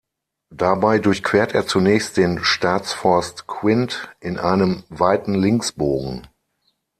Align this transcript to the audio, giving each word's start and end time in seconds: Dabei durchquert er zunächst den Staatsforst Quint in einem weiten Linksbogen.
Dabei 0.55 0.97
durchquert 0.97 1.53
er 1.53 1.67
zunächst 1.67 2.17
den 2.17 2.43
Staatsforst 2.43 3.45
Quint 3.45 4.09
in 4.19 4.39
einem 4.39 4.83
weiten 4.89 5.35
Linksbogen. 5.35 6.25